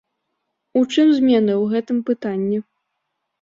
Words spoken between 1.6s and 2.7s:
гэтым пытанні?